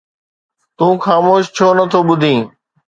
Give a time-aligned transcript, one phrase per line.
[0.77, 2.41] تون خاموش ڇو نه ٿو ٻڌين؟